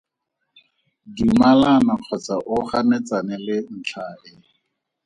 Dumalana 1.15 1.93
kgotsa 1.99 2.35
o 2.55 2.57
ganetsane 2.69 3.35
le 3.45 3.55
ntlha 3.77 4.07
e. 4.31 4.31